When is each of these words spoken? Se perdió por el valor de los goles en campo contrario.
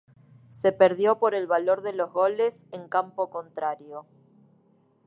Se 0.49 0.71
perdió 0.71 1.19
por 1.19 1.35
el 1.35 1.45
valor 1.45 1.83
de 1.83 1.93
los 1.93 2.11
goles 2.11 2.65
en 2.71 2.87
campo 2.89 3.29
contrario. 3.29 4.07